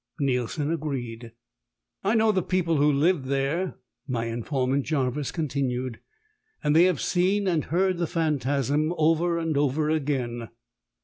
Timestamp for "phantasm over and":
8.07-9.55